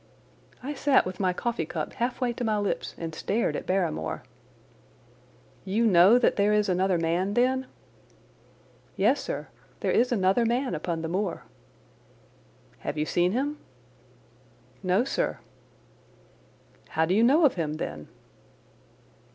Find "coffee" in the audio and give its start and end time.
1.31-1.67